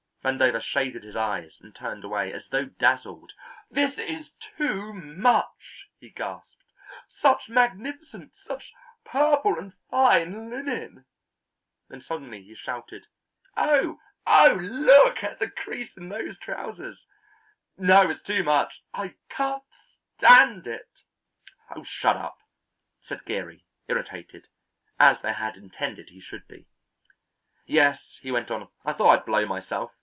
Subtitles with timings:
[0.23, 3.31] Vandover shaded his eyes and turned away as though dazzled.
[3.71, 6.57] "This is too much," he gasped.
[7.09, 8.71] "Such magnificence, such
[9.03, 11.05] purple and fine linen."
[11.89, 13.07] Then suddenly he shouted,
[13.57, 14.59] "Oh, oh!
[14.61, 17.07] look at the crease in those trousers.
[17.75, 19.63] No; it's too much, I can't
[20.19, 20.87] stand it."
[21.75, 22.37] "Oh, shut up,"
[23.01, 24.49] said Geary, irritated,
[24.99, 26.67] as they had intended he should be.
[27.65, 29.91] "Yes," he went on, "I thought I'd blow myself.